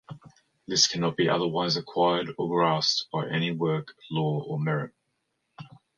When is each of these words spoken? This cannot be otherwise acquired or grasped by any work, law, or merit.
This 0.67 0.87
cannot 0.87 1.15
be 1.15 1.29
otherwise 1.29 1.77
acquired 1.77 2.29
or 2.39 2.49
grasped 2.49 3.05
by 3.13 3.29
any 3.29 3.51
work, 3.51 3.93
law, 4.09 4.41
or 4.47 4.59
merit. 4.59 4.95